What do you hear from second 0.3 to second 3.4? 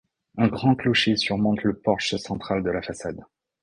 Un grand clocher surmonte le porche central de la façade.